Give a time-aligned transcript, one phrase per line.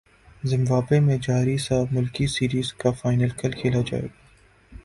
[0.43, 4.07] Zimbabwe میں جاری سہ ملکی سیریز کا فائنل کل کھیلا جائے گا